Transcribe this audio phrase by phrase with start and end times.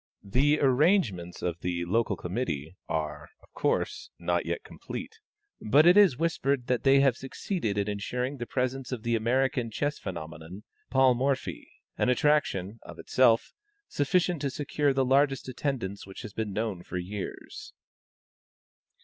[0.23, 5.19] The arrangements of the local committee are, of course, not yet complete,
[5.61, 9.69] but it is whispered that they have succeeded in insuring the presence of the American
[9.69, 11.69] chess phenomenon, Paul Morphy,
[11.99, 13.53] an attraction, of itself,
[13.89, 17.71] sufficient to secure the largest attendance which has been known for years.